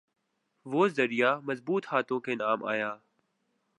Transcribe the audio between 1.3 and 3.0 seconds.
مضبوط ہاتھوں کے کام آیا۔